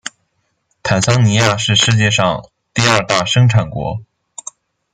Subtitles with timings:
[0.81, 4.01] 坦桑尼亚是世界上第二大生产国。